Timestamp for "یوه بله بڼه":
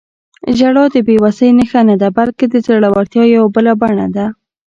3.35-4.07